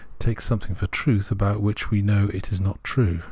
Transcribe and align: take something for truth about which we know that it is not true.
take 0.17 0.41
something 0.41 0.73
for 0.73 0.87
truth 0.87 1.29
about 1.29 1.61
which 1.61 1.91
we 1.91 2.01
know 2.01 2.25
that 2.27 2.35
it 2.35 2.51
is 2.51 2.59
not 2.59 2.83
true. 2.83 3.19